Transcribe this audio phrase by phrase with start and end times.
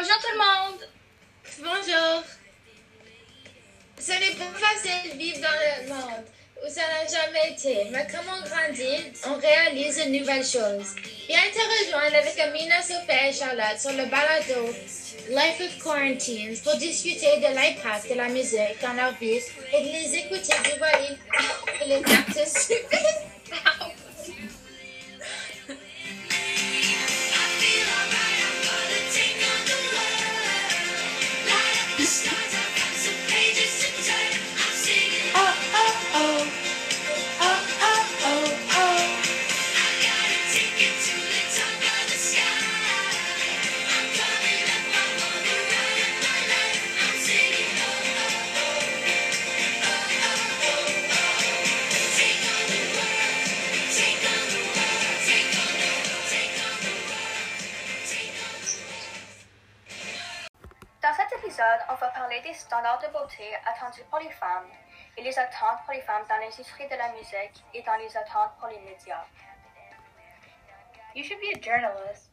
[0.00, 0.80] Bonjour tout le monde.
[1.58, 2.24] Bonjour.
[3.98, 6.24] Ce n'est pas facile de vivre dans le monde
[6.64, 10.94] où ça n'a jamais été, mais comme on grandit, on réalise de nouvelles choses.
[11.28, 14.72] Viens te rejoindre avec Amina, Sophie et Charlotte sur le balado
[15.28, 19.42] Life of Quarantines pour discuter de l'impact de la musique dans leur vie
[19.74, 21.18] et de les écouter dévoiler
[21.86, 22.72] les artistes.
[62.60, 64.70] standards de beauté attendus pour les femmes
[65.16, 68.52] et les attentes pour les femmes dans l'industrie de la musique et dans les attentes
[68.58, 69.24] pour les médias.
[71.14, 72.30] You should be a journalist.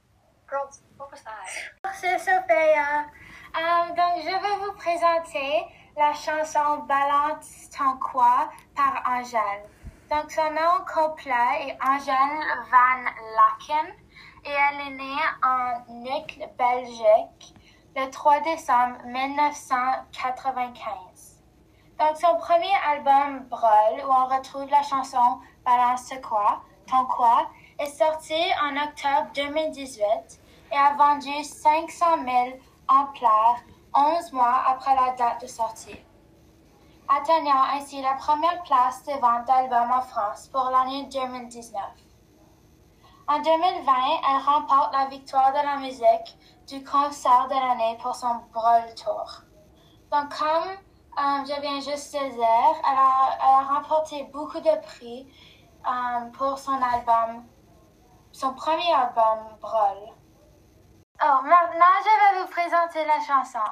[0.50, 1.94] Girls, what was that?
[1.96, 3.08] C'est Sophia.
[3.56, 5.66] Um, donc, je vais vous présenter
[5.98, 9.66] la chanson Balance ton quoi par Angèle.
[10.10, 12.40] Donc, son nom complet est Angèle
[12.72, 13.04] Van
[13.36, 13.94] Laken
[14.46, 17.54] et elle est née en Nuuk, Belgique,
[17.98, 21.42] le 3 décembre 1995.
[21.98, 27.88] Donc, son premier album, Brol, où on retrouve la chanson Balance quoi, ton quoi, est
[27.88, 30.04] sorti en octobre 2018
[30.72, 33.64] et a vendu 500 000 exemplaires
[33.96, 36.00] 11 mois après la date de sortie,
[37.08, 41.82] atteignant ainsi la première place des ventes d'albums en France pour l'année 2019.
[43.28, 46.38] En 2020, elle remporte la victoire de la musique
[46.68, 49.42] du concert de l'année pour son Brol Tour.
[50.12, 54.82] Donc, comme euh, je viens juste de dire, elle a, elle a remporté beaucoup de
[54.82, 55.28] prix
[55.88, 57.46] euh, pour son album,
[58.32, 60.14] son premier album, Brol.
[61.24, 63.72] Oh, maintenant, je vais vous présenter la chanson.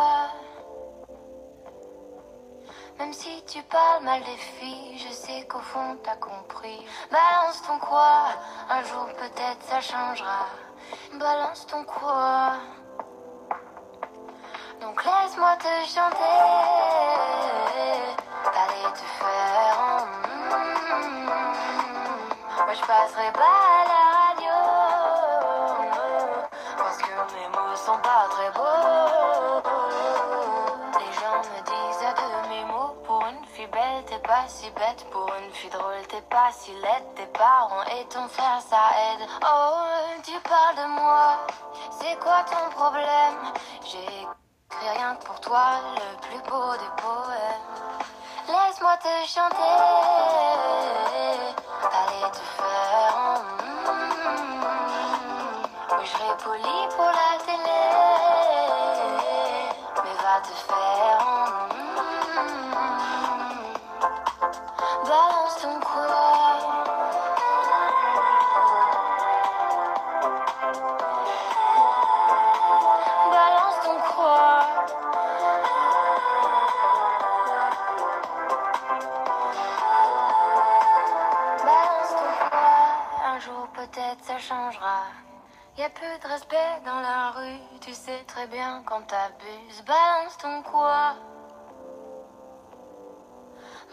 [3.11, 6.85] même si tu parles mal des filles, je sais qu'au fond t'as compris.
[7.11, 8.27] Balance ton quoi,
[8.69, 10.45] un jour peut-être ça changera.
[11.19, 12.53] Balance ton quoi.
[14.79, 16.37] Donc laisse-moi te chanter.
[18.63, 20.05] Allez te faire.
[20.05, 21.25] mm.
[22.65, 24.55] Moi je passerai pas à la radio.
[26.77, 29.70] Parce que mes mots sont pas très beaux.
[33.67, 37.83] Belle t'es pas si bête Pour une fille drôle t'es pas si laide Tes parents
[37.83, 38.77] et ton frère ça
[39.13, 39.27] aide.
[39.45, 39.77] Oh
[40.23, 41.37] tu parles de moi
[41.99, 43.53] C'est quoi ton problème?
[43.85, 47.69] J'ai écrit rien que pour toi Le plus beau des poèmes.
[48.47, 49.77] Laisse-moi te chanter
[51.93, 53.43] Allez te faire
[55.91, 57.81] Oui, je serai poli pour la télé
[60.03, 61.20] Mais va te faire
[85.77, 89.83] y a peu de respect dans la rue, tu sais très bien quand t'abuses.
[89.85, 91.15] Balance ton quoi?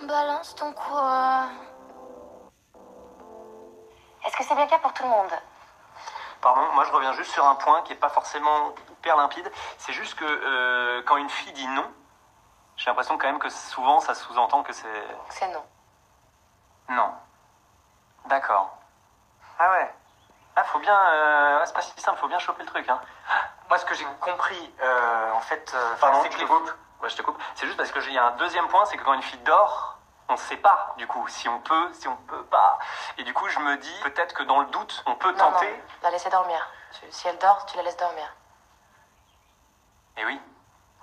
[0.02, 1.46] Balance ton quoi?
[4.24, 5.30] Est-ce que c'est bien le cas pour tout le monde?
[6.40, 9.50] Pardon, moi je reviens juste sur un point qui n'est pas forcément hyper limpide.
[9.78, 11.90] C'est juste que euh, quand une fille dit non,
[12.76, 15.06] j'ai l'impression quand même que souvent ça sous-entend que c'est.
[15.30, 15.64] C'est non.
[16.90, 17.12] Non.
[18.26, 18.76] D'accord.
[19.58, 19.94] Ah ouais.
[20.60, 20.98] Ah, faut bien.
[20.98, 22.88] euh, c'est pas si simple, faut bien choper le truc.
[22.88, 23.00] Hein.
[23.68, 26.46] Moi, ce que j'ai compris, euh, en fait, euh, Pardon, c'est je que te les-
[26.48, 26.74] coupe.
[27.00, 27.40] Ouais, je te coupe.
[27.54, 29.22] C'est juste parce que j'ai il y a un deuxième point, c'est que quand une
[29.22, 32.78] fille dort, on ne sait pas, du coup, si on peut, si on peut pas.
[33.18, 35.70] Et du coup, je me dis, peut-être que dans le doute, on peut Non, tenter.
[35.70, 36.68] non, la laisser dormir.
[37.10, 38.26] Si elle dort, tu la laisses dormir.
[40.16, 40.40] Et oui.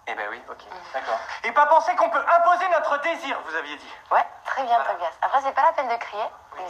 [0.08, 0.58] Eh ben oui, ok,
[0.94, 1.18] d'accord.
[1.44, 3.94] Et pas penser qu'on peut imposer notre désir, vous aviez dit.
[4.12, 5.10] Ouais, très bien, Tobias.
[5.22, 6.26] Après, c'est pas la peine de crier,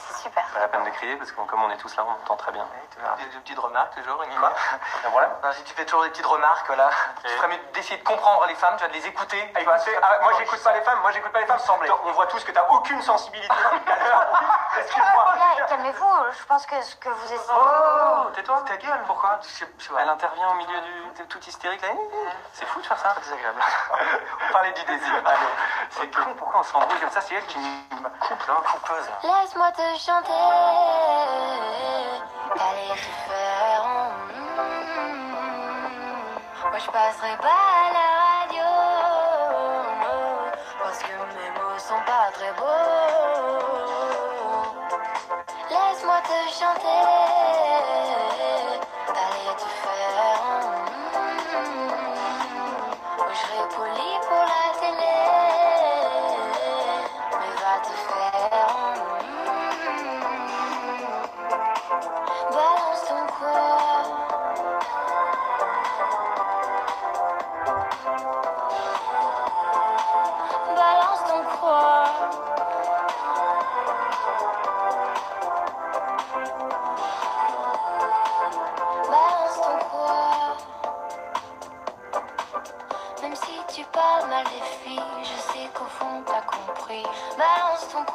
[0.08, 0.44] c'est super.
[0.54, 2.52] Pas la peine de crier parce que comme on est tous là, on entend très
[2.52, 2.66] bien.
[3.18, 4.52] Des, des petites remarques toujours, une Quoi?
[5.06, 6.90] Un problème Non, si tu fais toujours des petites remarques, voilà.
[7.24, 9.52] Tu ferais mieux d'essayer de comprendre les femmes, tu vas de les écouter.
[9.56, 11.60] Ah, écoutez, ah, moi j'écoute pas les femmes, moi j'écoute pas les femmes.
[11.60, 11.90] semblait.
[12.06, 13.54] On voit tous que t'as aucune sensibilité.
[14.76, 17.50] Là, calmez-vous, je pense que ce que vous essayez...
[17.56, 18.64] Oh, tais-toi.
[18.68, 19.40] Ta gueule, pourquoi?
[20.00, 20.80] Elle intervient au milieu
[21.16, 21.90] du tout hystérique là.
[22.54, 23.16] C'est fou de faire ça.
[23.20, 23.62] désagréable.
[24.50, 25.14] On parlait du désir.
[25.90, 27.22] C'est con, pourquoi on s'embrouille comme ça?
[27.22, 29.10] C'est elle qui me coupe là, coupeuse.
[29.24, 30.32] Laisse-moi te chanter,
[32.66, 33.84] allez te faire.
[36.70, 38.68] Moi je passerai pas à la radio
[40.82, 42.96] parce que mes mots sont pas très beaux.
[45.70, 47.25] Laisse-moi te chanter,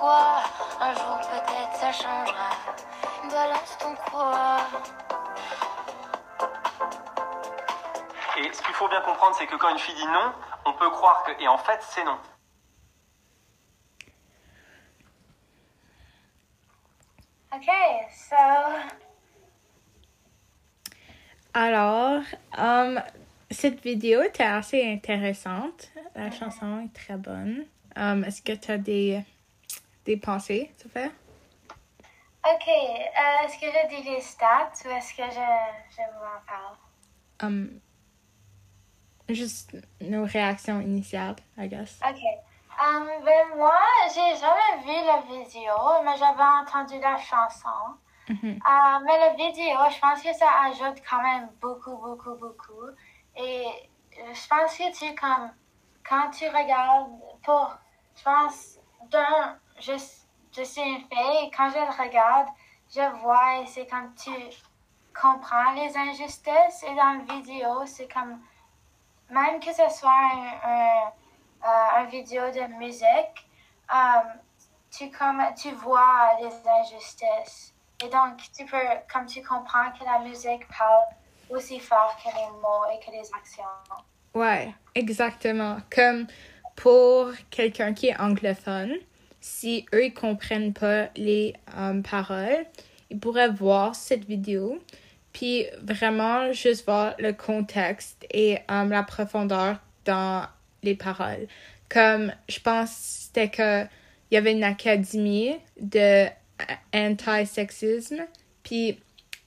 [0.03, 2.51] Un jour peut-être ça changera.
[3.31, 4.57] Balance ton quoi.
[8.39, 10.33] Et ce qu'il faut bien comprendre, c'est que quand une fille dit non,
[10.65, 11.43] on peut croire que.
[11.43, 12.19] Et en fait, c'est non.
[17.53, 18.37] Okay, so
[21.53, 22.23] Alors,
[22.57, 23.03] um,
[23.51, 25.91] cette vidéo était assez intéressante.
[26.15, 27.67] La chanson est très bonne.
[27.97, 29.23] Um, Est-ce que tu as des,
[30.05, 31.07] des pensées, Sophia?
[32.43, 35.47] Ok, euh, est-ce que je dis les stats ou est-ce que je,
[35.91, 36.77] je vous en parle?
[37.43, 37.81] Um,
[39.29, 42.01] juste nos réactions initiales, I guess.
[42.03, 42.21] Ok.
[42.81, 45.75] Um, ben moi, j'ai jamais vu la vidéo,
[46.05, 47.99] mais j'avais entendu la chanson.
[48.31, 52.87] Euh, mais la vidéo, je pense que ça ajoute quand même beaucoup, beaucoup, beaucoup.
[53.37, 53.67] Et
[54.13, 55.51] je pense que tu, comme,
[56.09, 57.11] quand tu regardes,
[57.43, 57.77] pour,
[58.17, 58.79] je pense,
[59.11, 59.93] d'un, je,
[60.57, 62.49] je suis une fille, et quand je le regarde,
[62.95, 64.31] je vois, et c'est comme tu
[65.15, 66.83] comprends les injustices.
[66.83, 68.41] Et dans la vidéo, c'est comme,
[69.31, 70.11] même que ce soit
[70.65, 71.13] un,
[71.63, 73.49] un, euh, vidéo de musique,
[73.93, 74.21] euh,
[74.91, 77.75] tu, comme, tu vois les injustices.
[78.05, 78.79] Et donc, tu peux,
[79.13, 81.05] comme tu comprends que la musique parle
[81.51, 83.65] aussi fort que les mots et que les actions.
[84.35, 85.79] Ouais, exactement.
[85.95, 86.27] Comme
[86.77, 88.95] pour quelqu'un qui est anglophone,
[89.41, 92.67] si eux ils comprennent pas les um, paroles,
[93.11, 94.79] ils pourraient voir cette vidéo,
[95.33, 100.45] puis vraiment juste voir le contexte et um, la profondeur dans
[100.83, 101.47] les paroles.
[101.89, 103.85] Comme je pense c'était que
[104.31, 106.27] il y avait une académie de
[106.95, 108.21] anti-sexisme,
[108.63, 109.01] puis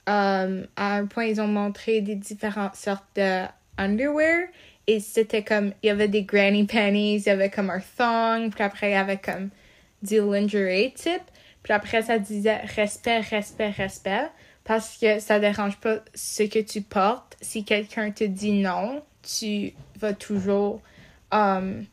[0.05, 0.47] à
[0.77, 3.45] un point ils ont montré des différentes sortes de
[3.77, 4.47] underwear.
[4.85, 8.53] Et c'était comme il y avait des granny panties, il y avait comme un thong,
[8.53, 9.49] puis après il y avait comme
[10.11, 11.23] lingerie type,
[11.63, 14.29] puis après ça disait respect, respect, respect
[14.63, 17.35] parce que ça dérange pas ce que tu portes.
[17.41, 20.81] Si quelqu'un te dit non, tu vas toujours
[21.31, 21.85] um,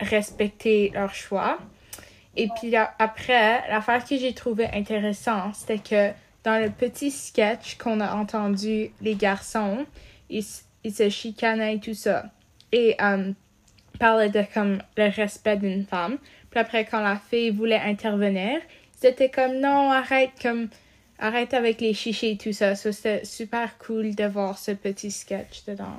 [0.00, 1.58] respecter leur choix.
[2.36, 6.12] Et puis après, l'affaire que j'ai trouvé intéressante, c'était que
[6.44, 9.86] dans le petit sketch qu'on a entendu, les garçons,
[10.30, 10.44] ils,
[10.84, 12.26] ils se chicanaient et tout ça.
[12.70, 13.32] Et euh,
[13.98, 16.18] parlaient de comme le respect d'une femme.
[16.50, 18.60] Puis après, quand la fille voulait intervenir,
[18.92, 20.68] c'était comme non, arrête, comme
[21.18, 22.74] arrête avec les chichis et tout ça.
[22.74, 25.98] So, c'était super cool de voir ce petit sketch dedans.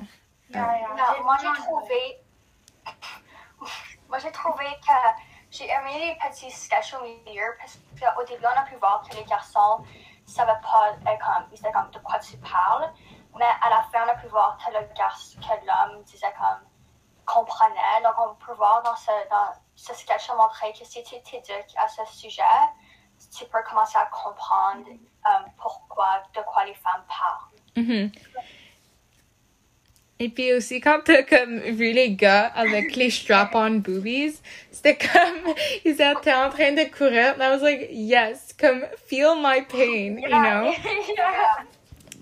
[0.50, 0.88] Yeah, yeah.
[0.88, 2.18] Non, moi j'ai trouvé.
[4.08, 4.92] Moi j'ai trouvé que
[5.52, 9.16] j'ai aimé les petits sketchs au milieu parce qu'au début on a pu voir que
[9.16, 9.84] les garçons
[10.26, 12.90] ne savaient pas comme, ils étaient comme de quoi tu parles.
[13.38, 16.66] Mais à la fin on a pu voir que le garçon, que l'homme disait comme
[17.24, 18.02] comprenait.
[18.02, 21.74] Donc on peut voir dans ce, dans ce sketch a montré que si tu t'éduques
[21.76, 22.42] à ce sujet,
[23.36, 27.84] tu peux commencer à comprendre euh, pourquoi, de quoi les femmes parlent.
[27.84, 28.12] Mhm.
[30.22, 34.38] Et puis aussi, quand t'as comme vu les gars avec les strap-on boobies,
[34.70, 35.54] c'était comme,
[35.86, 37.36] ils étaient en train de courir.
[37.38, 40.72] And I was like, yes, comme, feel my pain, you know?
[41.16, 41.64] yeah.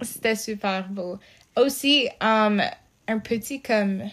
[0.02, 1.18] C'était super beau.
[1.56, 2.62] Aussi, um,
[3.08, 4.08] un petit comme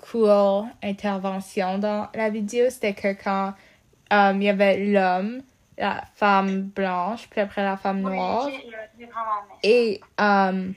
[0.00, 3.54] cool intervention dans la vidéo, c'était que quand
[4.12, 5.42] euh, il y avait l'homme,
[5.78, 8.48] la femme blanche, puis après la femme noire,
[9.62, 10.70] et euh,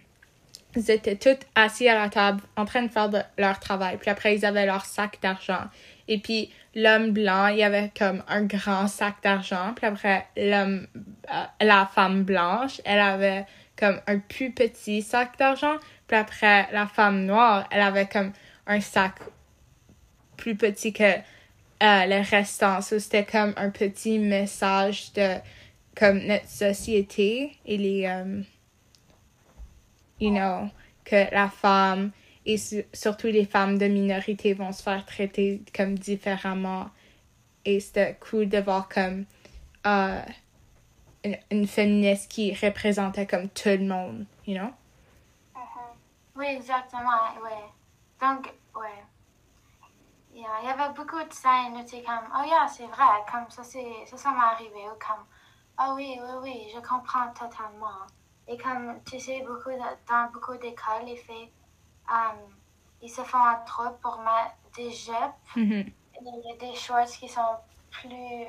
[0.75, 3.97] ils étaient tous assis à la table en train de faire de- leur travail.
[3.97, 5.65] Puis après, ils avaient leur sac d'argent.
[6.07, 9.73] Et puis, l'homme blanc, il y avait comme un grand sac d'argent.
[9.75, 13.45] Puis après, l'homme, euh, la femme blanche, elle avait
[13.77, 15.75] comme un plus petit sac d'argent.
[16.07, 18.31] Puis après, la femme noire, elle avait comme
[18.67, 19.19] un sac
[20.37, 22.81] plus petit que euh, le restant.
[22.81, 25.37] So, c'était comme un petit message de
[25.95, 28.41] comme notre société et les euh,
[30.19, 30.69] you know
[31.05, 32.11] que la femme
[32.45, 36.89] et su- surtout les femmes de minorité vont se faire traiter comme différemment
[37.65, 39.25] et c'était cool de voir comme
[39.85, 40.21] euh,
[41.23, 44.69] une, une féministe qui représentait comme tout le monde you know?
[46.35, 47.82] Oui, exactement, ouais.
[48.23, 49.03] Donc, ouais.
[50.35, 53.49] Il y avait beaucoup de scènes où tu es comme, oh yeah, c'est vrai, comme
[53.49, 55.25] ça, c'est, ça, ça m'est arrivé, ou comme,
[55.79, 58.01] oh oui, oui, oui, je comprends totalement.
[58.47, 61.51] Et comme, tu sais, beaucoup de- dans beaucoup d'écoles, les filles,
[62.09, 62.39] um,
[63.01, 65.91] ils se font un trop pour mettre des jupes Mhm.
[66.49, 67.57] et des shorts qui sont
[67.91, 68.47] plus,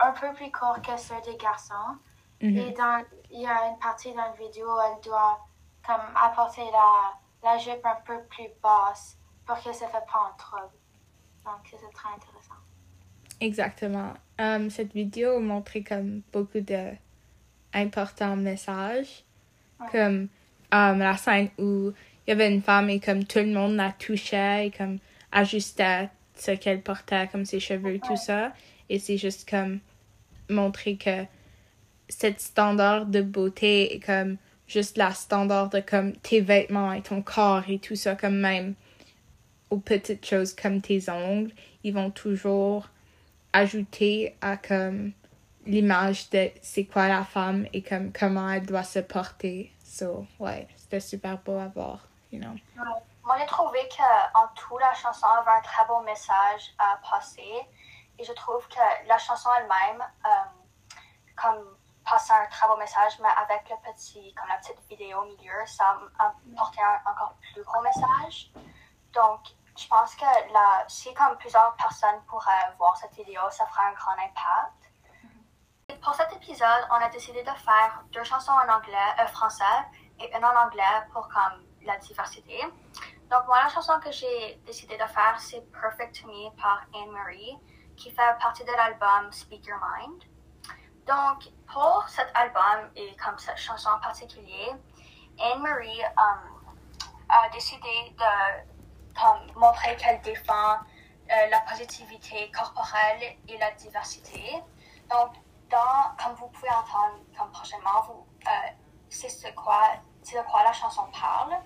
[0.00, 1.96] un peu plus courts que ceux des garçons.
[2.42, 2.56] Mhm.
[2.56, 5.38] Et dans, il y a une partie dans la vidéo où elle doit
[5.86, 10.30] comme apporter la, la jupe un peu plus basse pour que ça ne fait pas
[10.32, 10.72] un trouble.
[11.44, 12.54] Donc, c'est très intéressant.
[13.40, 14.14] Exactement.
[14.38, 16.92] Um, cette vidéo montrait comme beaucoup de
[17.74, 19.24] importants messages.
[19.80, 19.86] Ouais.
[19.90, 20.28] Comme
[20.70, 21.92] um, la scène où
[22.26, 24.98] il y avait une femme et comme tout le monde la touchait et comme
[25.32, 28.16] ajustait ce qu'elle portait, comme ses cheveux, tout Ouais.
[28.16, 28.52] ça.
[28.88, 29.80] Et c'est juste comme
[30.48, 31.24] montrer que
[32.08, 34.36] cette standard de beauté est comme
[34.72, 38.74] juste la standard de comme tes vêtements et ton corps et tout ça, comme même
[39.70, 41.52] aux petites choses comme tes ongles,
[41.84, 42.88] ils vont toujours
[43.52, 45.12] ajouter à comme
[45.66, 49.72] l'image de c'est quoi la femme et comme comment elle doit se porter.
[49.84, 52.54] So, ouais, c'était super beau à voir, you know.
[53.24, 57.52] Moi, j'ai trouvé qu'en tout, la chanson avait un très beau message à passer.
[58.18, 60.98] Et je trouve que la chanson elle-même, euh,
[61.36, 61.64] comme
[62.08, 65.66] passait un très beau message, mais avec le petit, comme la petite vidéo au milieu,
[65.66, 68.50] ça apportait un encore plus gros message.
[69.12, 69.40] Donc,
[69.78, 73.92] je pense que là, si comme plusieurs personnes pourraient voir cette vidéo, ça fera un
[73.92, 74.92] grand impact.
[75.88, 79.64] Et pour cet épisode, on a décidé de faire deux chansons en anglais, euh, français
[80.20, 82.60] et une en anglais pour comme la diversité.
[83.30, 87.58] Donc, moi, la chanson que j'ai décidé de faire, c'est Perfect to Me par Anne-Marie,
[87.96, 90.22] qui fait partie de l'album Speak Your Mind.
[91.06, 94.70] Donc, pour cet album et comme cette chanson en particulier,
[95.40, 104.62] Anne-Marie euh, a décidé de montrer qu'elle défend euh, la positivité corporelle et la diversité.
[105.10, 105.34] Donc,
[106.22, 108.50] comme vous pouvez entendre comme prochainement, euh,
[109.08, 111.56] c'est ce quoi, de quoi la chanson parle.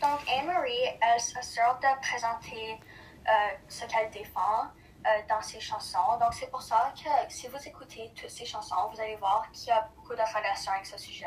[0.00, 2.80] Donc, Anne-Marie, elle s'assure de présenter
[3.68, 4.68] ce qu'elle défend
[5.28, 6.18] dans ses chansons.
[6.20, 9.68] Donc, c'est pour ça que si vous écoutez toutes ces chansons, vous allez voir qu'il
[9.68, 11.26] y a beaucoup de relations avec ce sujet.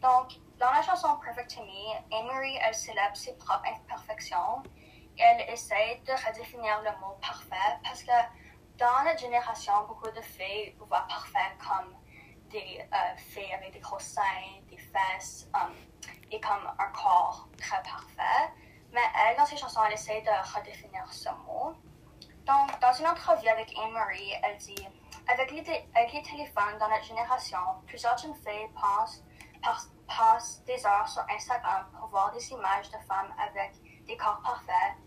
[0.00, 4.62] Donc, dans la chanson Perfect to Me, Anne-Marie, elle célèbre ses propres imperfections.
[5.18, 8.12] Elle essaie de redéfinir le mot parfait parce que
[8.78, 11.94] dans notre génération, beaucoup de filles voient parfait comme
[12.50, 14.22] des euh, filles avec des gros seins,
[14.68, 15.72] des fesses um,
[16.30, 18.52] et comme un corps très parfait.
[18.92, 21.74] Mais elle, dans ses chansons, elle essaie de redéfinir ce mot.
[22.46, 24.86] Donc, dans une entrevue avec Anne-Marie, elle dit
[25.26, 28.68] avec les, téléphones dans notre génération, plusieurs jeunes filles
[30.06, 33.72] passent des heures sur Instagram pour voir des images de femmes avec
[34.06, 34.98] des corps parfaits.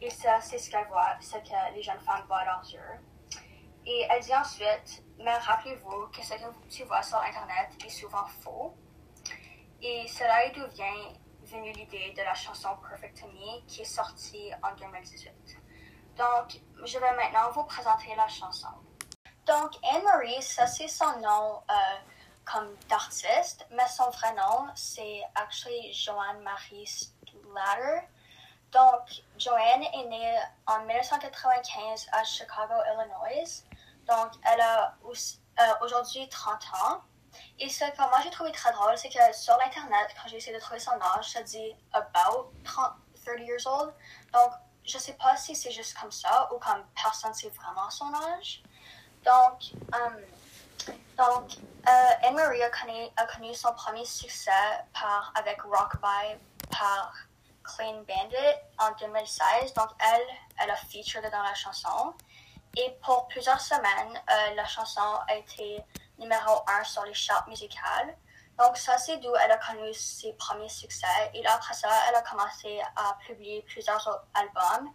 [0.00, 3.00] Et ça, c'est ce qu'elles voient, ce que les jeunes femmes voient à leurs yeux.
[3.86, 8.26] Et elle dit ensuite, mais rappelez-vous que ce que tu vois sur Internet est souvent
[8.42, 8.74] faux.
[9.82, 11.12] Et cela est d'où vient
[11.42, 15.32] venue l'idée de la chanson Perfect to Me qui est sortie en 2018.
[16.16, 18.68] Donc, je vais maintenant vous présenter la chanson.
[19.46, 21.74] Donc, Anne-Marie, ça c'est son nom euh,
[22.44, 28.06] comme d'artiste, mais son vrai nom c'est actually Joanne Marie Slatter.
[28.72, 33.62] Donc, Joanne est née en 1995 à Chicago, Illinois.
[34.08, 37.00] Donc, elle a euh, aujourd'hui 30 ans.
[37.58, 40.56] Et ce que moi j'ai trouvé très drôle, c'est que sur l'Internet, quand j'ai essayé
[40.56, 42.92] de trouver son âge, ça dit about 30,
[43.24, 43.92] 30 years old.
[44.32, 44.52] Donc,
[44.86, 48.62] je sais pas si c'est juste comme ça ou comme personne sait vraiment son âge.
[49.24, 51.52] Donc, euh, donc
[51.88, 54.50] euh, Anne-Marie a connu, son premier succès
[54.92, 56.38] par, avec Rockabye
[56.70, 57.12] par
[57.64, 59.74] Clean Bandit en 2016.
[59.74, 60.26] Donc, elle,
[60.58, 62.14] elle a featured dans la chanson.
[62.76, 65.82] Et pour plusieurs semaines, euh, la chanson a été
[66.18, 68.16] numéro un sur les charts musicales.
[68.58, 71.06] Donc, ça, c'est d'où elle a connu ses premiers succès.
[71.34, 74.90] Et après ça, elle a commencé à publier plusieurs albums.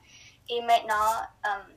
[0.49, 1.73] Et maintenant, euh,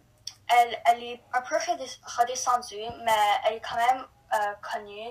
[0.49, 3.13] elle, elle est un peu redescendue, mais
[3.47, 5.11] elle est quand même euh, connue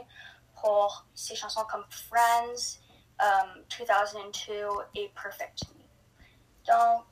[0.61, 2.79] pour ses chansons comme Friends,
[3.19, 5.83] um, 2002 et Perfect Me.
[6.65, 7.05] Donc,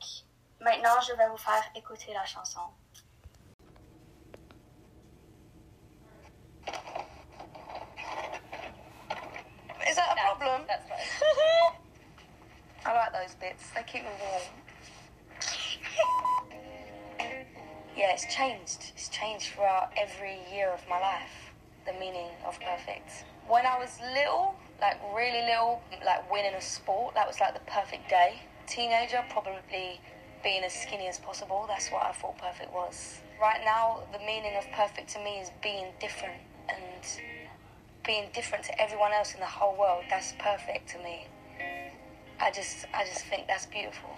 [0.60, 2.60] maintenant, je vais vous faire écouter la chanson.
[9.88, 10.62] Is that a No, problem?
[10.68, 10.98] That's fine.
[12.86, 13.70] I like those bits.
[13.74, 14.42] They keep me warm.
[17.94, 18.90] Yeah, it's changed.
[18.94, 21.52] It's changed throughout every year of my life.
[21.84, 23.24] The meaning of perfect.
[23.46, 27.60] When I was little, like really little, like winning a sport, that was like the
[27.70, 28.40] perfect day.
[28.66, 30.00] Teenager, probably
[30.42, 31.66] being as skinny as possible.
[31.68, 33.20] That's what I thought perfect was.
[33.40, 37.04] Right now, the meaning of perfect to me is being different and
[38.04, 40.04] being different to everyone else in the whole world.
[40.10, 41.26] That's perfect to me.
[42.40, 44.10] I just, I just think that's beautiful.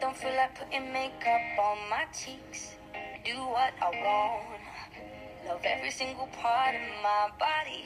[0.00, 2.76] Don't feel like putting makeup on my cheeks.
[3.24, 4.60] Do what I want.
[5.46, 7.84] Love every single part of my body,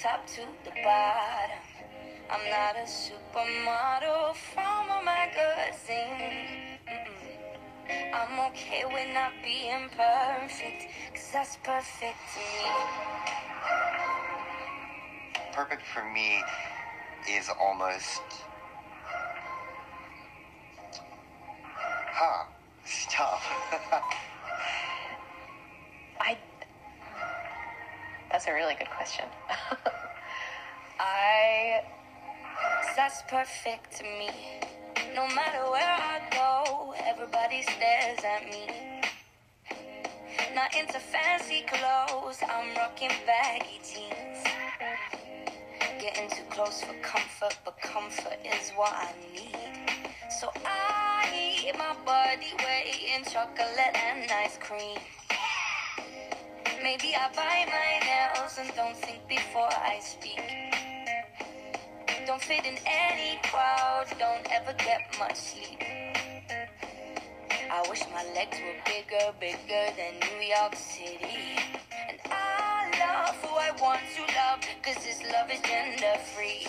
[0.00, 1.58] top to the bottom.
[2.30, 6.69] I'm not a supermodel from a magazine.
[8.12, 12.70] I'm okay with not being perfect, cause that's perfect to me.
[15.52, 16.42] perfect for me
[17.28, 18.22] is almost
[22.12, 22.44] huh
[23.10, 23.44] tough
[26.20, 26.38] I.
[28.30, 29.24] That's a really good question.
[31.00, 31.82] I.
[32.96, 34.30] That's perfect to me.
[35.14, 39.02] No matter where I go, everybody stares at me.
[40.54, 44.44] Not into fancy clothes, I'm rocking baggy jeans.
[46.00, 50.00] Getting too close for comfort, but comfort is what I need.
[50.30, 54.98] So I eat my body weight in chocolate and ice cream.
[56.82, 60.99] Maybe I bite my nails and don't think before I speak.
[62.30, 65.82] Don't fit in any crowd, don't ever get much sleep.
[67.68, 71.58] I wish my legs were bigger, bigger than New York City.
[72.08, 76.68] And I love who I want to love, cause this love is gender free.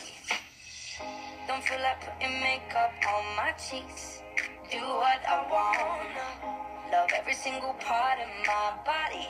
[1.45, 4.23] Don't feel like putting makeup on my cheeks.
[4.71, 6.91] Do what I want.
[6.91, 9.29] Love every single part of my body,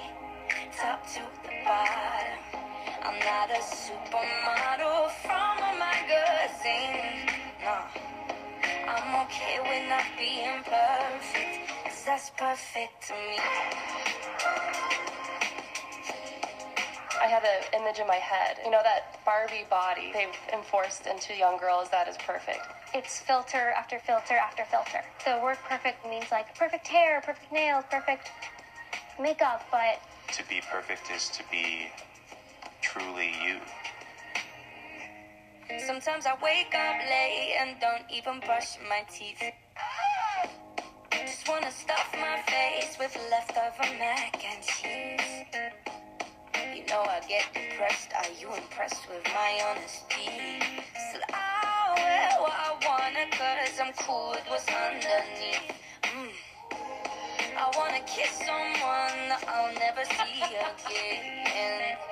[0.79, 2.71] top to the bottom.
[3.03, 5.50] I'm not a supermodel from
[6.41, 7.29] a magazine.
[7.61, 7.77] No,
[8.87, 13.37] I'm okay with not being perfect, cause that's perfect to me.
[17.21, 18.57] I have an image in my head.
[18.65, 22.65] You know, that Barbie body they've enforced into young girls that is perfect.
[22.93, 25.03] it's filter after filter after filter.
[25.25, 28.31] The word perfect means like perfect hair, perfect nails, perfect
[29.19, 30.01] makeup, but
[30.33, 31.91] to be perfect is to be
[32.81, 33.57] truly you
[35.79, 39.41] Sometimes I wake up late and don't even brush my teeth.
[41.11, 45.45] Just wanna stuff my face with leftover mac and cheese.
[46.75, 48.11] You know I get depressed.
[48.15, 50.59] Are you impressed with my honesty?
[51.09, 55.71] Still, I wear what I wanna cause I'm cool with what's underneath.
[56.03, 56.31] Mm.
[57.57, 62.10] I wanna kiss someone that I'll never see again.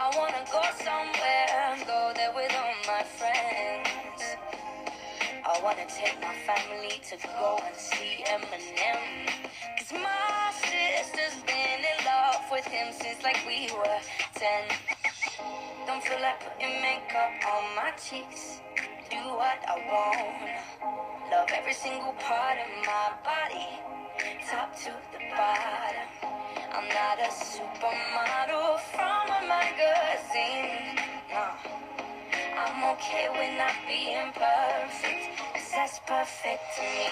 [0.00, 4.22] I wanna go somewhere, and go there with all my friends.
[5.44, 9.26] I wanna take my family to go and see Eminem.
[9.76, 13.98] Cause my sister's been in love with him since like we were
[14.34, 14.70] 10.
[15.84, 18.60] Don't feel like putting makeup on my cheeks.
[19.10, 21.32] Do what I want.
[21.32, 23.66] Love every single part of my body,
[24.46, 26.37] top to the bottom.
[26.72, 30.96] I'm not a supermodel from a magazine.
[31.30, 31.48] No,
[32.58, 37.08] I'm okay with not being perfect, cause that's perfect to me.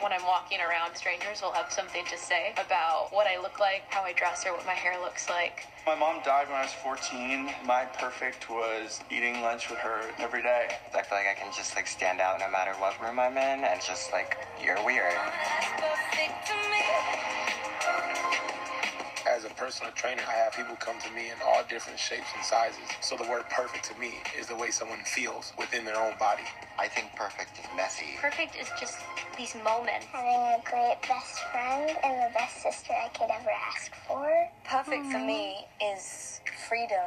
[0.00, 3.82] When I'm walking around, strangers will have something to say about what I look like,
[3.90, 5.66] how I dress, or what my hair looks like.
[5.86, 7.50] My mom died when I was 14.
[7.66, 10.68] My perfect was eating lunch with her every day.
[10.94, 13.64] i feel like i can just like stand out no matter what room i'm in
[13.64, 15.14] and just like you're weird
[19.30, 22.44] As a personal trainer, I have people come to me in all different shapes and
[22.44, 22.82] sizes.
[23.00, 26.42] So the word perfect to me is the way someone feels within their own body.
[26.80, 28.18] I think perfect is messy.
[28.20, 28.98] Perfect is just
[29.38, 30.06] these moments.
[30.06, 34.48] Having a great best friend and the best sister I could ever ask for.
[34.64, 37.06] Perfect for me is freedom.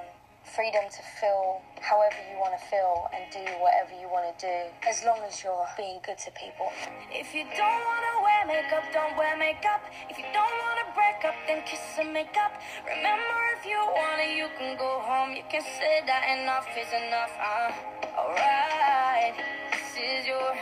[0.54, 4.58] Freedom to feel however you want to feel and do whatever you want to do,
[4.86, 6.70] as long as you're being good to people.
[7.10, 9.82] If you don't wanna wear makeup, don't wear makeup.
[10.14, 12.54] If you don't wanna break up, then kiss and make up.
[12.86, 15.34] Remember, if you wanna, you can go home.
[15.34, 17.34] You can say that enough is enough.
[17.42, 19.34] Uh, alright,
[19.74, 20.54] this is your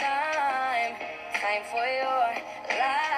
[0.00, 0.96] time.
[1.36, 2.32] Time for your
[2.80, 3.13] life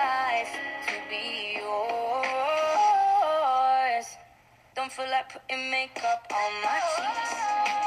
[4.77, 7.33] Don't feel like putting makeup on my cheeks.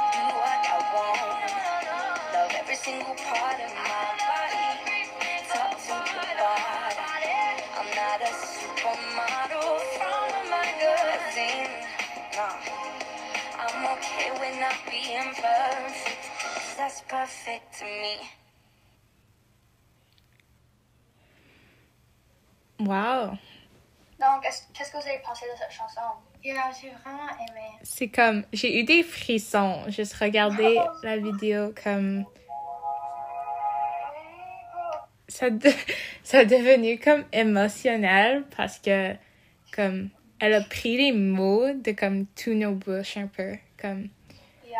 [0.09, 1.53] Do what I want.
[2.33, 4.73] Love every single part of my body.
[5.53, 7.29] Talk to the body.
[7.77, 11.69] I'm not a supermodel from a magazine.
[12.33, 12.49] No,
[13.61, 16.25] I'm okay with not being perfect.
[16.75, 18.17] that's perfect to me.
[22.79, 23.37] Wow.
[24.19, 26.01] Donc, qu'est-ce que vous avez pensé de cette chanson?
[26.43, 27.67] Yeah, j'ai vraiment aimé.
[27.83, 32.25] C'est comme, j'ai eu des frissons, juste regarder la vidéo comme...
[35.27, 35.69] Ça, de-
[36.23, 39.13] ça a devenu comme émotionnel parce que,
[39.75, 44.09] comme, elle a pris les mots de comme tous nos bouches un peu, comme...
[44.65, 44.79] Yeah.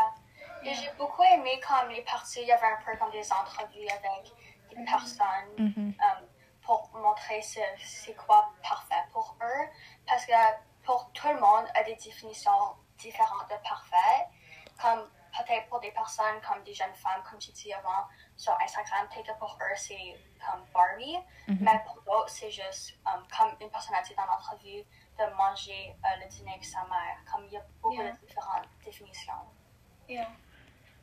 [0.64, 3.88] Et j'ai beaucoup aimé comme les parties, il y avait un peu comme des entrevues
[3.88, 4.32] avec
[4.76, 5.26] des personnes
[5.58, 5.94] Mhm.
[6.00, 6.26] euh,
[6.62, 9.66] pour montrer c'est c'est quoi parfait pour eux.
[10.08, 10.32] Parce que
[10.90, 14.26] pour tout le monde a des définitions différentes de parfait.
[14.82, 19.08] Comme peut-être pour des personnes comme des jeunes femmes, comme tu dis avant sur Instagram,
[19.14, 21.18] peut-être pour eux c'est comme Barbie.
[21.48, 21.58] Mhm.
[21.62, 24.84] Mais pour d'autres, c'est juste euh, comme une personne a dit dans l'entrevue
[25.20, 27.18] de manger euh, le dîner avec sa mère.
[27.32, 28.12] Comme il y a beaucoup Yeah.
[28.12, 29.46] de différentes définitions.
[30.08, 30.28] Yeah.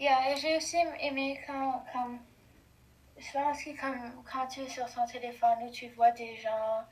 [0.01, 2.19] Yeah, et j'ai aussi aimé quand, comme,
[3.17, 3.71] je pense que
[4.33, 6.85] quand tu es sur ton téléphone ou tu vois des gens,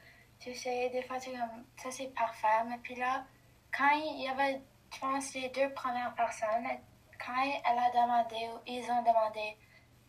[0.44, 3.24] tu sais, des fois tu es comme, ça c'est parfait, mais puis là,
[3.76, 4.60] quand il y avait,
[4.92, 6.66] je pense, les deux premières personnes,
[7.24, 9.56] quand elle a demandé, ou ils ont demandé,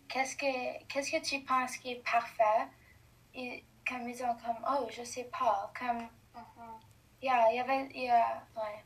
[0.10, 2.67] qu'est-ce que, qu'est-ce que tu penses qui est parfait,
[3.34, 6.08] et comme ils ont comme, oh, je sais pas, comme,
[7.21, 8.84] yeah, il y avait, yeah, ouais.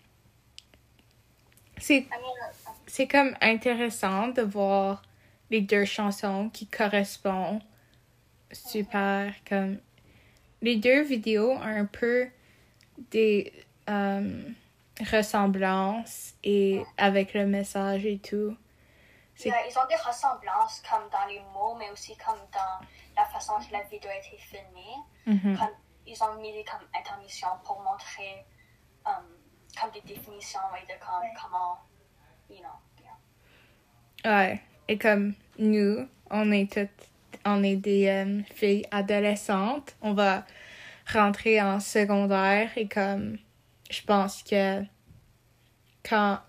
[1.78, 2.06] C'est
[2.86, 5.02] c'est comme intéressant de voir
[5.50, 7.64] les deux chansons qui correspondent
[8.52, 9.80] super comme
[10.62, 12.28] les deux vidéos ont un peu
[13.12, 13.54] des
[13.90, 14.42] euh,
[15.12, 18.56] ressemblances et avec le message et tout.
[19.46, 23.54] Yeah, ils ont des ressemblances comme dans les mots, mais aussi comme dans la façon
[23.66, 24.96] que la vidéo a été filmée.
[25.26, 25.58] Mhm.
[25.58, 28.46] Comme ils ont mis des comme, intermissions pour montrer
[29.06, 29.24] um,
[29.80, 31.78] comme des définitions et de comme, comment,
[32.50, 33.06] you know.
[34.26, 34.38] yeah.
[34.38, 34.62] Ouais.
[34.90, 37.09] Et comme nous, on est toutes,
[37.50, 40.46] on est des euh, filles adolescentes, on va
[41.12, 43.38] rentrer en secondaire et comme
[43.90, 44.82] je pense que
[46.08, 46.40] quand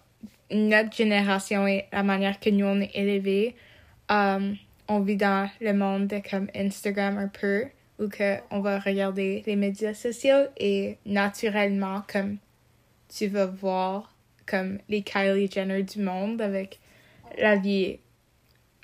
[0.51, 3.57] notre génération et la manière que nous on est élevés,
[4.11, 4.53] euh,
[4.89, 7.67] on vit dans le monde de comme Instagram un peu
[7.99, 12.39] où que on va regarder les médias sociaux et naturellement comme
[13.09, 14.15] tu vas voir
[14.47, 16.81] comme les Kylie Jenner du monde avec
[17.39, 17.99] la vie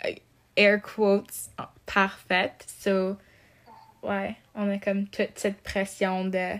[0.04, 0.12] euh,
[0.56, 1.50] air quotes
[1.86, 2.64] parfaite.
[2.66, 3.16] So,
[4.02, 6.58] ouais, on a comme toute cette pression de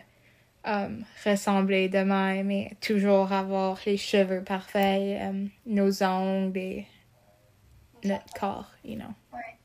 [0.65, 6.87] um, ressembler de même et toujours avoir les cheveux parfaits, um, nos ongles et
[8.05, 9.15] notre corps, you know.
[9.33, 9.57] Ouais.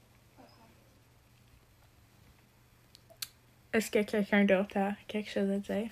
[3.73, 5.91] Est-ce que quelqu'un d'autre a quelque chose à dire?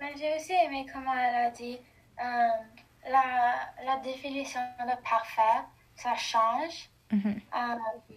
[0.00, 1.78] Mais j'ai aussi aimé comment elle a dit
[2.20, 2.48] euh,
[3.08, 6.90] la, la définition de parfait, ça change.
[7.12, 7.40] Mhm.
[7.54, 8.14] Euh,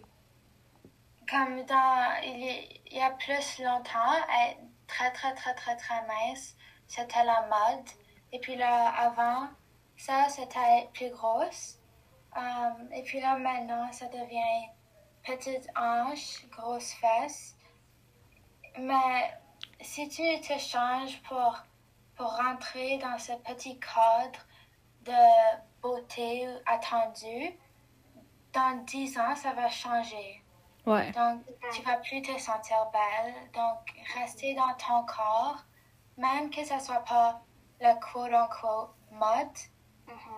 [1.36, 4.16] comme dans, il y, a plus longtemps,
[4.48, 6.56] être très très très très très mince,
[6.88, 7.88] c'était la mode.
[8.32, 9.50] Et puis là, avant,
[9.98, 11.78] ça c'était être plus grosse.
[12.38, 14.70] Euh, et puis là, maintenant, ça devient
[15.24, 17.56] petite hanche, grosse fesse.
[18.78, 19.34] Mais
[19.82, 21.58] si tu te changes pour,
[22.16, 24.40] pour rentrer dans ce petit cadre
[25.04, 27.58] de beauté attendu,
[28.54, 30.45] dans 10 ans, ça va changer.
[30.86, 31.12] Ouais.
[31.12, 31.42] Donc,
[31.74, 33.34] tu vas plus te sentir belle.
[33.54, 35.64] Donc, rester dans ton corps,
[36.18, 37.42] même que ce soit pas
[37.82, 39.58] le quote-unquote mode,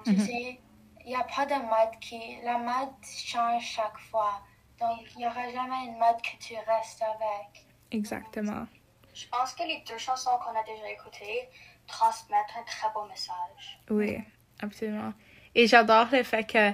[0.06, 0.20] tu Mhm.
[0.20, 0.60] sais,
[1.02, 2.40] il n'y a pas de mode qui...
[2.44, 4.42] La mode change chaque fois.
[4.80, 7.66] Donc, il n'y aura jamais une mode que tu restes avec.
[7.92, 8.66] Exactement.
[9.14, 11.50] Je pense que les deux chansons qu'on a déjà écoutées
[11.88, 13.80] transmettent un très beau message.
[13.90, 14.18] Oui,
[14.62, 15.14] absolument.
[15.56, 16.70] Et j'adore le fait que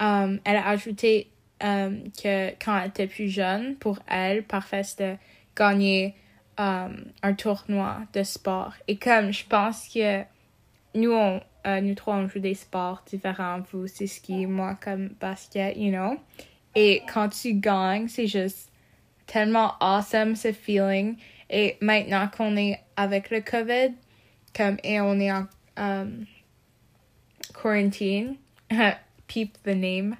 [0.00, 1.31] um, elle a ajouté
[1.62, 5.18] um, que quand elle était plus jeune, pour elle, parfait, c'était
[5.56, 6.14] gagner
[6.58, 8.74] um, un tournoi de sport.
[8.88, 10.22] Et comme je pense que
[10.94, 13.60] nous, on, euh, nous trois, on joue des sports différents.
[13.72, 16.18] Vous, c'est ski, moi, comme basket, you know.
[16.74, 18.70] Et quand tu gagnes, c'est juste
[19.26, 21.16] tellement awesome ce feeling.
[21.50, 23.94] Et maintenant qu'on est avec le COVID,
[24.54, 25.46] comme, et on est en
[25.76, 26.26] um,
[27.54, 28.36] quarantine,
[29.26, 30.16] peep the name,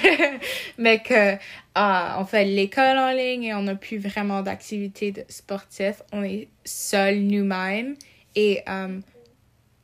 [0.78, 6.02] mais que uh, on fait l'école en ligne et on n'a plus vraiment d'activités sportives,
[6.12, 7.96] on est seul nous-mêmes
[8.34, 9.02] et um,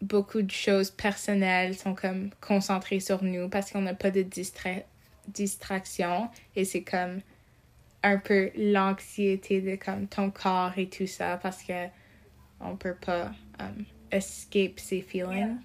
[0.01, 4.71] beaucoup de choses personnelles sont comme concentrées sur nous parce qu'on n'a pas de distra
[5.29, 7.21] distraction et c'est comme
[8.03, 11.87] un peu l'anxiété de comme ton corps et tout ça parce que
[12.61, 15.59] on peut pas um, escape ces feelings.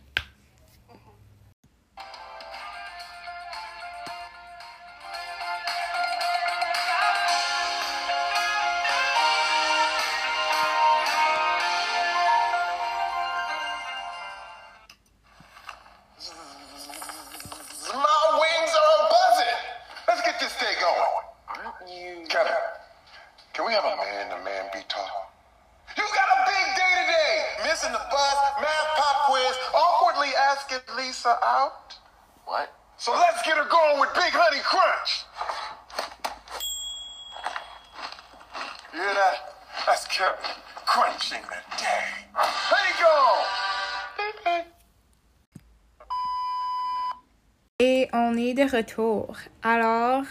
[48.14, 49.36] On est de retour.
[49.64, 50.24] Alors,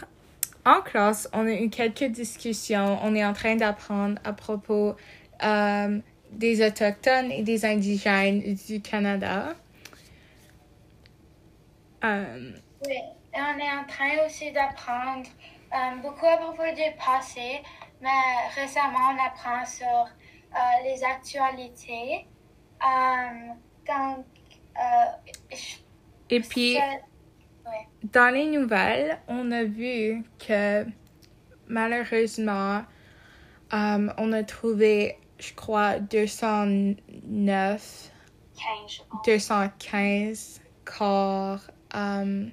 [0.65, 2.99] en classe, on a eu quelques discussions.
[3.03, 4.95] On est en train d'apprendre à propos
[5.43, 5.99] euh,
[6.31, 9.55] des Autochtones et des Indigènes du Canada.
[12.05, 12.53] Euh,
[12.87, 12.93] Oui,
[13.35, 15.29] et on est en train aussi d'apprendre
[15.73, 17.63] euh, beaucoup à propos du passé,
[18.01, 18.09] mais
[18.55, 22.27] récemment on apprend sur euh, les actualités.
[23.87, 24.27] Donc,
[24.77, 25.77] euh, je-
[26.31, 26.79] et puis,
[27.67, 27.89] ouais.
[28.13, 30.85] dans les nouvelles, on a vu que
[31.69, 32.83] malheureusement,
[33.73, 38.13] euh, on a trouvé, je crois, 209
[38.55, 39.27] 15, je pense.
[39.27, 41.61] 215 corps
[41.95, 42.47] euh,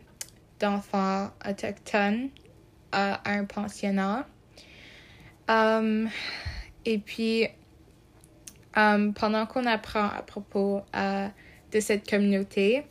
[0.60, 2.30] d'enfants autochtones
[2.92, 4.28] à un pensionnat.
[5.50, 6.08] Euh,
[6.86, 7.48] et puis,
[8.74, 11.28] pendant qu'on apprend à propos euh,
[11.72, 12.86] de cette communauté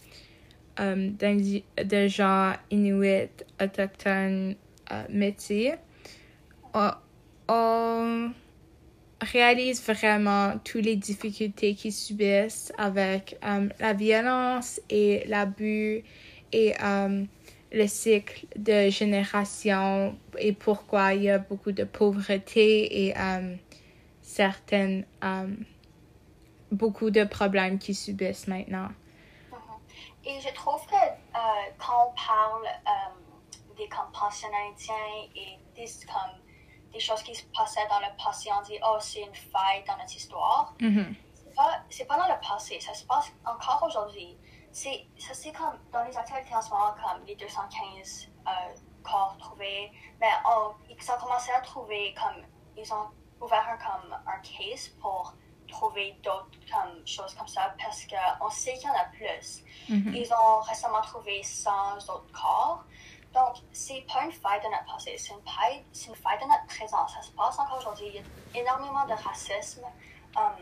[0.81, 4.55] euh, d'indi- de gens inuits, autochtones,
[4.93, 5.73] euh, métis,
[7.49, 8.31] on,
[9.21, 16.05] réalise vraiment toutes les difficultés qu'ils subissent avec euh, la violence et l'abus
[16.53, 17.25] et euh,
[17.73, 23.57] le cycle de génération et pourquoi il y a beaucoup de pauvreté et euh,
[24.23, 25.49] certaines euh,
[26.71, 28.89] beaucoup de problèmes qu'ils subissent maintenant.
[30.25, 31.39] Et je trouve que euh,
[31.79, 34.95] quand on parle euh, des comme pensionnats indiens
[35.35, 36.43] et des, comme,
[36.93, 39.97] des choses qui se passaient dans le passé, on dit, oh, c'est une faille dans
[39.97, 40.75] notre histoire.
[41.35, 44.37] C'est pas, c'est pas dans le passé, ça se passe encore aujourd'hui.
[44.71, 48.51] C'est, ça c'est comme dans les actualités en ce moment, comme les 215 euh,
[49.03, 49.91] corps trouvés.
[50.21, 52.45] Mais oh, ils ont commencé à trouver, comme,
[52.77, 53.09] ils ont
[53.41, 55.33] ouvert un, comme, un case pour
[55.69, 59.63] trouver d'autres comme, choses comme ça parce qu'on sait qu'il y en a plus.
[59.89, 60.15] Mhm.
[60.15, 61.71] Ils ont récemment trouvé 100
[62.09, 62.85] autres corps.
[63.35, 66.45] Donc, c'est pas une faille de notre passé, c'est une faille, c'est une faille de
[66.47, 67.07] notre présent.
[67.09, 68.07] Ça se passe encore aujourd'hui.
[68.09, 69.83] Il y a énormément de racisme
[70.37, 70.57] um,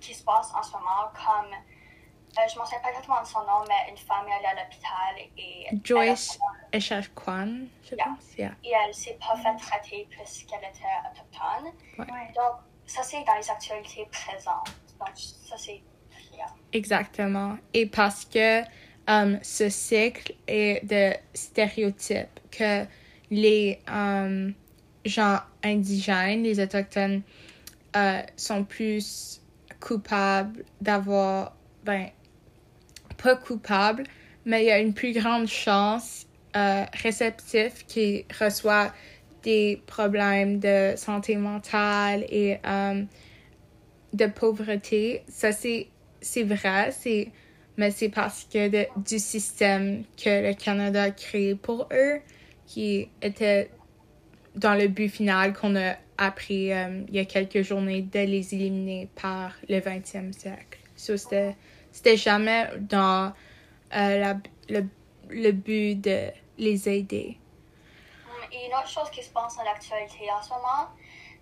[0.00, 3.26] qui se passe en ce moment, comme, euh, je ne m'en souviens pas exactement de
[3.26, 6.38] son nom, mais une femme est allée à l'hôpital et Joyce
[6.72, 8.04] Eshakwan, je Yeah.
[8.06, 8.36] pense.
[8.38, 8.52] Yeah.
[8.64, 11.72] et elle s'est pas fait traiter puisqu'elle était autochtone.
[11.98, 12.32] Ouais.
[12.34, 14.74] Donc, ça, c'est dans les actualités présentes.
[14.98, 15.82] Donc, ça, c'est
[16.34, 16.46] yeah.
[16.72, 17.56] Exactement.
[17.72, 18.62] Et parce que
[19.08, 22.84] um, ce cycle est de stéréotypes que
[23.30, 24.54] les um,
[25.04, 27.22] gens indigènes, les autochtones,
[27.96, 29.40] euh, sont plus
[29.80, 32.08] coupables d'avoir, ben,
[33.22, 34.04] pas coupables,
[34.44, 38.92] mais il y a une plus grande chance euh, réceptif qui reçoit
[39.44, 43.06] des problèmes de santé mentale et um,
[44.12, 45.22] de pauvreté.
[45.28, 46.90] Ça, c'est vrai,
[47.76, 48.68] mais c'est parce que
[49.00, 52.20] du système que le Canada a créé pour eux
[52.66, 53.70] qui était
[54.56, 58.54] dans le but final qu'on a appris euh, il y a quelques journées de les
[58.54, 60.78] éliminer par le 20e siècle.
[60.96, 61.56] So, c'était,
[61.90, 63.32] c'était jamais dans
[63.96, 64.34] euh,
[64.68, 64.84] le,
[65.28, 66.28] le but de
[66.58, 67.36] les aider.
[68.54, 70.88] Et une autre chose qui se passe dans l'actualité en ce moment,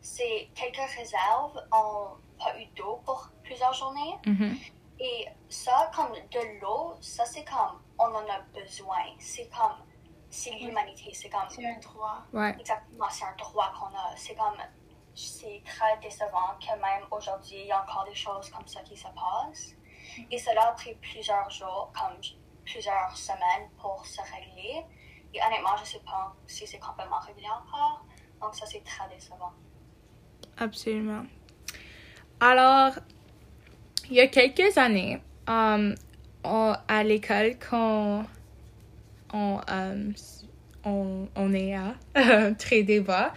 [0.00, 4.16] c'est quelques réserves ont pas eu d'eau pour plusieurs journées.
[4.26, 4.56] Mhm.
[4.98, 9.04] Et ça, comme de l'eau, ça c'est comme on en a besoin.
[9.18, 9.84] C'est comme,
[10.30, 11.12] c'est l'humanité.
[11.12, 11.48] C'est comme.
[11.48, 12.22] C'est un droit.
[12.32, 12.56] Ouais.
[12.58, 14.16] Exactement, c'est un droit qu'on a.
[14.16, 14.56] C'est comme,
[15.14, 18.96] c'est très décevant que même aujourd'hui, il y a encore des choses comme ça qui
[18.96, 19.74] se passent.
[20.30, 22.18] Et cela a pris plusieurs jours, comme
[22.64, 24.84] plusieurs semaines pour se régler.
[25.34, 28.04] Et honnêtement, je ne sais pas si c'est complètement réglé encore.
[28.40, 29.52] Donc ça, c'est très décevant.
[30.58, 31.24] Absolument.
[32.40, 32.92] Alors,
[34.10, 35.94] il y a quelques années, on-
[36.44, 38.24] à l'école qu'on
[39.32, 40.12] on, um,
[40.84, 41.94] on, on est à,
[42.58, 43.32] très débat,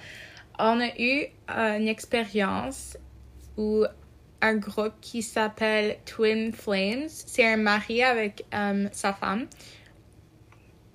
[0.59, 2.97] on a eu euh, une expérience
[3.57, 3.85] où
[4.41, 8.45] un groupe qui s'appelle Twin Flames, c'est un mari avec
[8.91, 9.47] sa femme.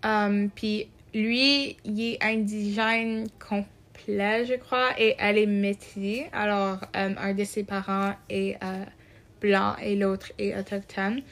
[0.02, 6.24] Um, puis lui, il est indigène complet, je crois, et elle est métisse.
[6.32, 8.84] Alors, um, un de ses parents est euh,
[9.40, 11.22] blanc et l'autre est autochtone.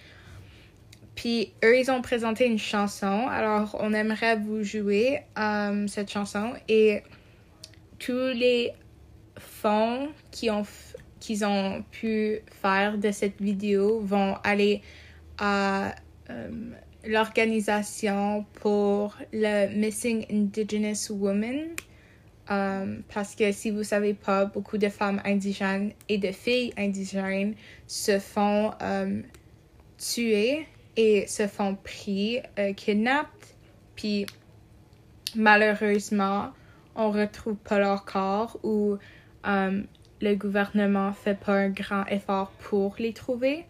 [1.14, 3.26] Puis eux, ils ont présenté une chanson.
[3.28, 6.52] Alors, on aimerait vous jouer um, cette chanson.
[6.68, 7.02] Et
[7.98, 8.72] tous les
[9.36, 10.64] fonds qu'ils ont,
[11.18, 14.80] qu'ils ont pu faire de cette vidéo vont aller
[15.38, 15.94] à
[16.28, 16.74] um,
[17.04, 21.74] l'organisation pour le Missing Indigenous Women.
[22.50, 27.54] Um, parce que si vous savez pas, beaucoup de femmes indigènes et de filles indigènes
[27.86, 29.22] se font um,
[29.98, 32.72] tuer et se font pris, euh.
[33.94, 34.26] Puis
[35.34, 36.52] malheureusement,
[36.96, 38.96] on retrouve pas leur corps ou
[39.44, 39.86] um,
[40.20, 43.66] le gouvernement fait pas un grand effort pour les trouver.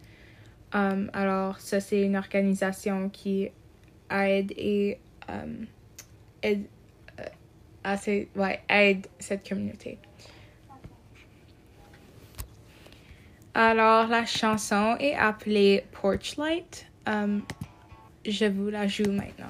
[0.75, 3.51] Um, alors, ça, c'est une organisation qui
[4.11, 5.67] aide et um,
[6.43, 6.65] aide,
[7.21, 9.99] euh, aide cette communauté.
[13.55, 16.87] Alors, la chanson est appelée Porchlight.
[17.07, 17.43] Um,
[18.27, 19.47] je vous la joue maintenant.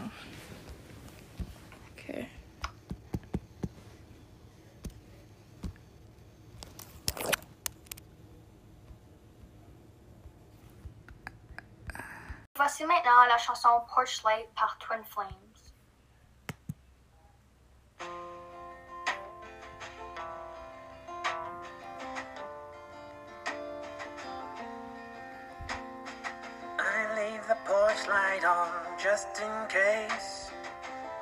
[12.59, 15.31] Voici maintenant la chanson Porch Light par Twin Flames.
[26.81, 28.69] I leave the porch light on
[29.01, 30.51] just in case.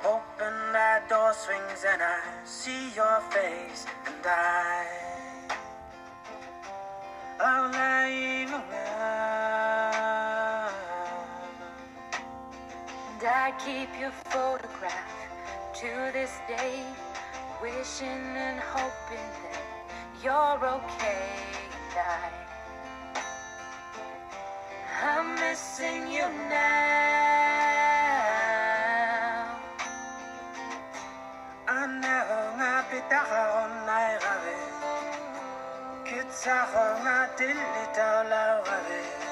[0.03, 4.87] Open that door swings and I see your face, and I.
[7.39, 8.49] Oh, I'll leave
[13.19, 15.11] And I keep your photograph
[15.73, 16.83] to this day,
[17.59, 19.61] wishing and hoping that
[20.23, 21.41] you're okay.
[21.97, 22.29] I,
[25.01, 27.87] I'm missing you now.
[31.67, 35.25] Anehonga pitahonga rave.
[36.05, 39.27] Kitsahonga tilita la rave.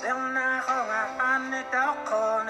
[0.00, 2.49] Zernahonga aneta kone rave.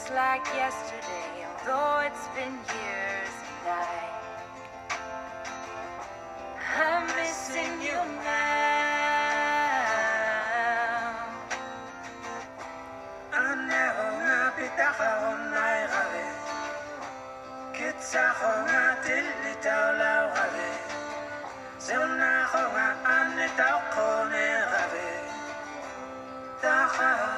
[0.00, 3.34] It's like yesterday, though it's been years.
[6.78, 8.38] I'm missing you now.
[13.32, 13.36] I
[13.66, 14.68] know not the
[21.80, 24.46] Zona Roma, Anne Taukone,
[24.92, 25.34] Rave,
[26.62, 27.37] Taukone.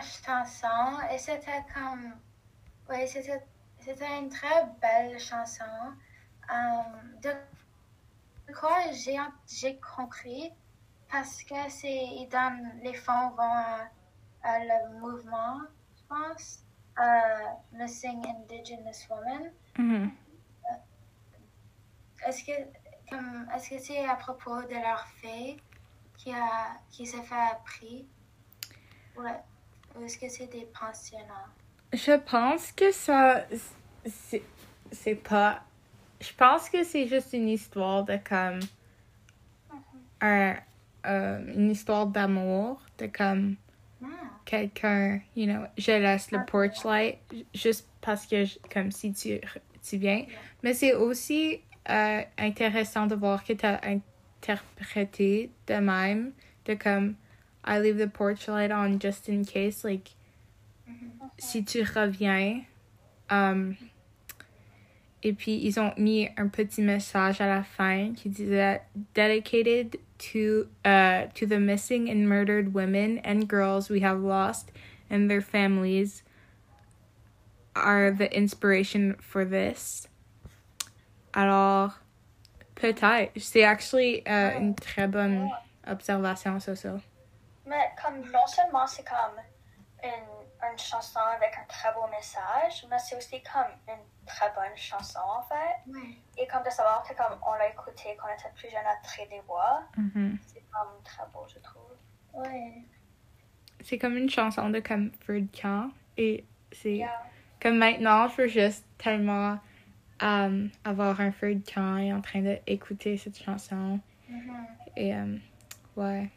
[0.00, 2.14] Chanson et c'était comme.
[2.88, 3.42] Oui, c'était
[3.80, 5.64] c'était une très belle chanson.
[6.50, 9.16] Euh, de quoi j'ai
[9.46, 10.52] j'ai compris
[11.10, 13.88] parce que c'est il donne les fonds vont à,
[14.42, 15.60] à le mouvement,
[15.96, 16.64] je pense,
[16.98, 19.52] euh, Missing Indigenous Women.
[19.78, 20.10] Mhm.
[22.26, 22.52] Est-ce que
[23.08, 25.60] comme est-ce que c'est à propos de leur fille
[26.16, 28.08] qui a qui s'est fait pris
[29.16, 29.22] ou,
[29.98, 31.46] ou est-ce que c'est des pensionnats?
[31.92, 33.44] Je pense que ça.
[34.92, 35.62] C'est pas.
[36.20, 38.60] Je pense que c'est juste une histoire de comme.
[40.20, 40.56] Un,
[41.06, 43.56] euh, une histoire d'amour, de comme.
[44.44, 47.18] Quelqu'un, you know, je laisse le porch light
[47.52, 49.40] juste parce que, je- comme si tu,
[49.82, 50.24] tu viens.
[50.62, 56.32] Mais c'est aussi euh, intéressant de voir que tu as interprété de même,
[56.66, 57.16] de comme.
[57.66, 60.10] I leave the porch light on just in case, like
[61.38, 62.64] si tu reviens.
[63.28, 63.76] um,
[65.22, 68.80] et puis, ils ont mis un petit message à la fin qui disait
[69.14, 74.70] Dedicated to, uh, to the missing and murdered women and girls we have lost
[75.10, 76.22] and their families
[77.74, 80.06] are the inspiration for this.
[81.34, 81.98] Alors,
[82.76, 83.30] peut-être.
[83.36, 85.50] C'est actually uh, une très bonne
[85.86, 87.00] observation, ça, ça.
[87.66, 89.38] Mais comme non seulement c'est comme
[90.02, 94.76] une, une chanson avec un très beau message, mais c'est aussi comme une très bonne
[94.76, 95.76] chanson en fait.
[95.88, 96.20] Oui.
[96.38, 98.96] Et comme de savoir que comme on l'a écouté quand on était plus jeune à
[99.02, 100.38] Très des Bois, Mhm.
[100.46, 101.82] c'est comme très beau je trouve.
[103.82, 105.90] C'est comme une chanson de comme de camp.
[106.16, 107.22] Et c'est Yeah.
[107.60, 109.58] comme maintenant, je veux juste tellement
[110.20, 114.00] um, avoir un feu de camp et en train d'écouter cette chanson.
[114.28, 114.66] Mhm.
[114.96, 115.40] Et um,
[115.96, 116.30] ouais.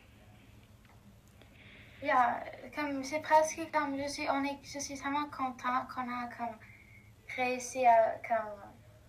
[2.02, 2.44] Yeah,
[2.76, 6.58] comme c'est presque comme je suis, on est, je suis tellement content qu'on a comme
[7.36, 8.64] réussi à comme,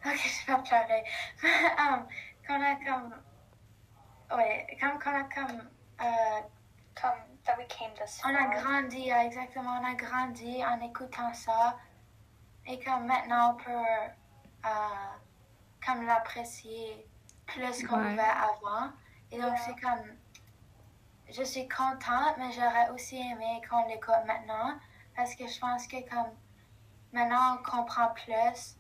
[0.13, 1.05] ok je vais pleurer,
[1.79, 2.07] um,
[2.47, 3.15] qu'on a comme,
[4.37, 5.71] ouais, comme qu'on a comme,
[6.01, 6.41] euh,
[7.01, 11.77] comme that we came this on a grandi, exactement, on a grandi en écoutant ça.
[12.67, 13.71] Et comme maintenant on peut
[14.67, 14.69] euh,
[15.87, 17.07] comme l'apprécier
[17.47, 18.11] plus qu'on Ouais.
[18.11, 18.93] pouvait avant.
[19.33, 20.03] Et donc c'est comme
[21.33, 24.75] je suis contente, mais j'aurais aussi aimé qu'on l'écoute maintenant
[25.17, 26.31] parce que je pense que comme
[27.13, 28.77] maintenant on comprend plus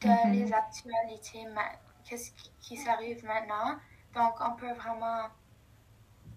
[0.00, 0.32] de Mhm.
[0.32, 1.72] les actualités, ma-
[2.04, 3.76] qu'est-ce qui, qui s'arrive maintenant.
[4.14, 5.26] Donc on peut vraiment,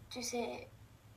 [0.09, 0.69] tu sais,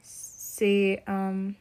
[0.02, 1.04] C'est.
[1.10, 1.52] euh,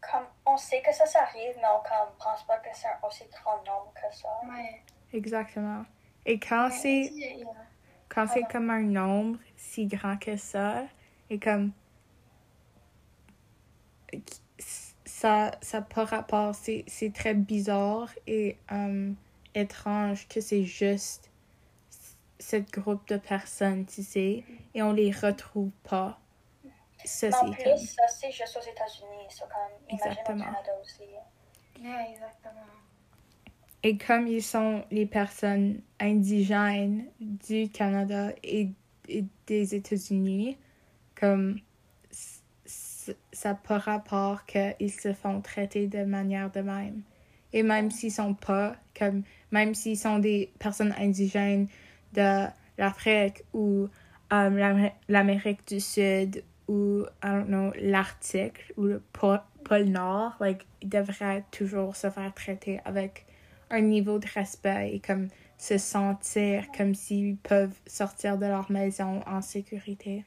[0.00, 3.06] Comme, on sait que ça, ça arrive, mais on ne pense pas que c'est un
[3.06, 4.28] aussi grand nombre que ça.
[4.48, 4.82] Ouais.
[5.12, 5.84] exactement.
[6.24, 7.10] Et quand c'est.
[7.14, 7.46] Yeah.
[8.08, 10.84] Quand c'est comme un nombre si grand que ça,
[11.30, 11.72] et comme.
[15.04, 19.12] Ça ça par rapport, c'est c'est très bizarre et euh,
[19.54, 21.30] étrange que c'est juste
[22.38, 26.18] cette groupe de personnes, tu sais, et on les retrouve pas.
[27.04, 29.26] Ça, en c'est plus, comme- ça, c'est juste aux États-Unis.
[29.28, 29.50] C'est comme,
[29.90, 30.44] imagine au Exactement.
[30.44, 31.02] Canada aussi.
[31.82, 32.60] Yeah, exactement.
[33.82, 38.70] Et comme ils sont les personnes indigènes du Canada et,
[39.08, 40.58] et des États-Unis,
[41.14, 41.60] comme
[42.10, 47.02] ça n'a pas rapport qu'ils se font traiter de manière de même.
[47.52, 49.22] Et même s'ils sont pas, comme
[49.52, 51.68] même s'ils sont des personnes indigènes
[52.12, 52.46] de
[52.78, 53.88] l'Afrique ou
[54.32, 60.36] euh, l'Amé- l'Amérique du Sud ou, I don't know, l'Arctique ou le pô- pôle Nord,
[60.40, 63.26] like, ils devraient toujours se faire traiter avec
[63.70, 65.28] un niveau de respect et comme
[65.58, 70.24] se sentir comme s'ils peuvent sortir de leur maison en sécurité.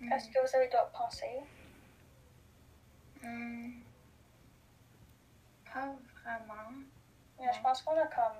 [0.00, 1.40] Est-ce que vous avez d'autres pensées?
[3.22, 3.70] Hmm.
[5.72, 6.87] Pas vraiment.
[7.40, 8.38] Je pense qu'on a comme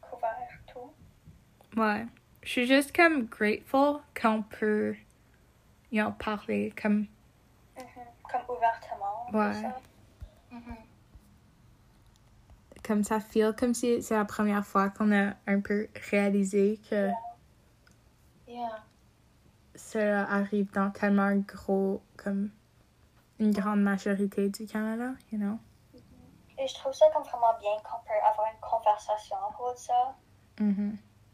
[0.00, 0.92] couvert tout.
[1.80, 2.06] Ouais.
[2.42, 4.94] Je suis juste comme grateful qu'on peut
[5.90, 7.06] y en parler comme
[7.76, 7.86] Mhm.
[8.30, 9.26] Comme ouvertement.
[9.32, 9.54] Ouais.
[9.54, 9.76] ça.
[12.84, 17.10] comme ça feel comme si c'est la première fois qu'on a un peu réalisé que
[18.48, 18.82] Yeah.
[19.76, 22.50] cela arrive dans tellement gros comme
[23.38, 25.58] une grande majorité du Canada, you know?
[26.58, 30.14] Et je trouve ça comme vraiment bien qu'on peut avoir une conversation propos de ça.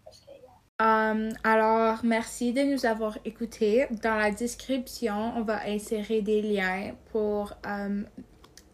[0.04, 0.58] Parce que, yeah.
[0.80, 3.88] Um, alors, merci de nous avoir écoutés.
[3.90, 8.06] Dans la description, on va insérer des liens pour um,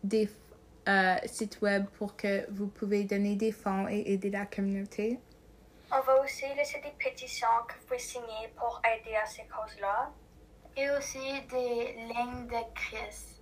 [0.03, 0.29] des
[0.87, 5.19] euh, sites web pour que vous pouvez donner des fonds et aider la communauté.
[5.91, 10.11] On va aussi laisser des pétitions que vous pouvez signer pour aider à ces causes-là.
[10.77, 13.34] Et aussi des lignes de crise.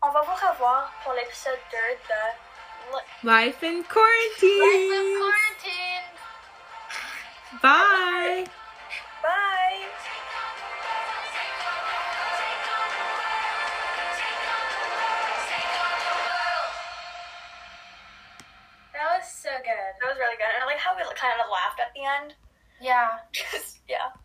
[0.00, 1.76] On va vous revoir pour l'épisode 2
[2.08, 5.18] de Life in quarantine!
[5.18, 6.06] quarantine!
[7.60, 8.46] Bye!
[9.20, 9.88] Bye!
[18.92, 19.90] That was so good.
[20.00, 20.46] That was really good.
[20.54, 22.34] And I like how we kind of laughed at the end.
[22.80, 23.18] Yeah.
[23.32, 24.14] Just, yeah.